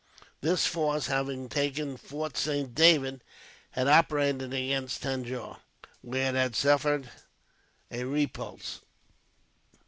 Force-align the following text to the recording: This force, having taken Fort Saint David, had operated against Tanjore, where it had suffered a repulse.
This 0.41 0.65
force, 0.65 1.05
having 1.05 1.47
taken 1.47 1.95
Fort 1.95 2.35
Saint 2.35 2.73
David, 2.73 3.23
had 3.69 3.87
operated 3.87 4.51
against 4.51 5.03
Tanjore, 5.03 5.59
where 6.01 6.29
it 6.31 6.35
had 6.35 6.55
suffered 6.55 7.11
a 7.91 8.03
repulse. 8.05 8.81